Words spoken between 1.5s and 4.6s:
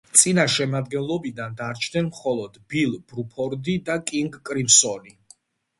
დარჩნენ მხოლოდ ბილ ბრუფორდი და კინგ